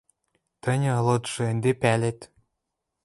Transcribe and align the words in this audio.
Тӹньӹ, 0.61 0.93
лыдшы, 1.05 1.41
ӹнде 1.51 1.71
пӓлет 1.81 2.19